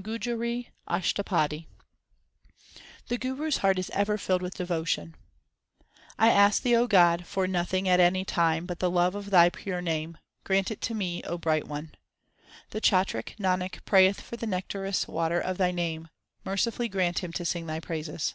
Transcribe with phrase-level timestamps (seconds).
[0.00, 1.66] GUJARI ASHTAPADI
[3.08, 5.14] The Guru s heart is ever filled with devotion:
[6.16, 9.28] 1 ask Thee, O God, for nothing at any time l but the love of
[9.28, 11.94] Thy pure name; grant it to me, O Bright One.
[12.70, 16.08] The chatrik Nanak prayeth for the nectareous water of Thy name;
[16.46, 18.32] mercifully grant him to sing Thy praises.